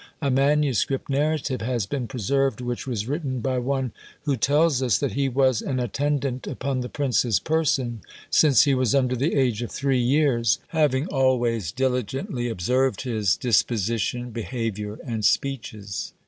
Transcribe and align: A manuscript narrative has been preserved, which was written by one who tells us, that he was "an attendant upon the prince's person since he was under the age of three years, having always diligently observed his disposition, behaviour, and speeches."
A 0.19 0.31
manuscript 0.31 1.11
narrative 1.11 1.61
has 1.61 1.85
been 1.85 2.07
preserved, 2.07 2.59
which 2.59 2.87
was 2.87 3.07
written 3.07 3.39
by 3.39 3.59
one 3.59 3.91
who 4.23 4.35
tells 4.35 4.81
us, 4.81 4.97
that 4.97 5.11
he 5.11 5.29
was 5.29 5.61
"an 5.61 5.79
attendant 5.79 6.47
upon 6.47 6.79
the 6.81 6.89
prince's 6.89 7.39
person 7.39 8.01
since 8.31 8.63
he 8.63 8.73
was 8.73 8.95
under 8.95 9.15
the 9.15 9.35
age 9.35 9.61
of 9.61 9.71
three 9.71 10.01
years, 10.01 10.57
having 10.69 11.05
always 11.09 11.71
diligently 11.71 12.49
observed 12.49 13.01
his 13.01 13.37
disposition, 13.37 14.31
behaviour, 14.31 14.97
and 15.05 15.23
speeches." 15.23 16.13